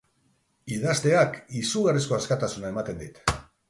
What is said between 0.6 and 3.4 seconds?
Idazteak izugarrizko askatasuna ematen dit.